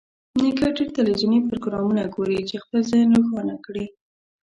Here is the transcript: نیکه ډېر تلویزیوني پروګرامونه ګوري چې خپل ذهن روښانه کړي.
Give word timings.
نیکه 0.41 0.67
ډېر 0.77 0.89
تلویزیوني 0.97 1.39
پروګرامونه 1.49 2.03
ګوري 2.15 2.39
چې 2.49 2.55
خپل 2.63 2.79
ذهن 2.91 3.09
روښانه 3.17 3.55
کړي. 3.65 3.85